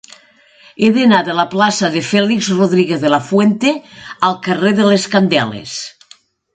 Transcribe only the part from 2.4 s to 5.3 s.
Rodríguez de la Fuente al carrer de les